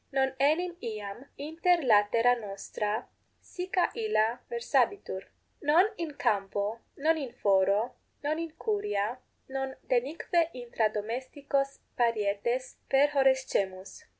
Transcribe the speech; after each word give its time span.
Non 0.11 0.33
enim 0.39 0.77
iam 0.81 1.25
inter 1.37 1.81
latera 1.83 2.33
nostra 2.35 3.05
sica 3.39 3.91
illa 3.95 4.39
versabitur; 4.49 5.27
non 5.61 5.85
in 5.95 6.15
campo, 6.15 6.79
non 6.97 7.19
in 7.19 7.31
foro, 7.33 7.93
non 8.23 8.39
in 8.39 8.49
curia, 8.53 9.19
non 9.47 9.75
denique 9.87 10.49
intra 10.55 10.89
domesticos 10.89 11.81
parietes 11.95 12.77
perhorrescemus. 12.89 14.05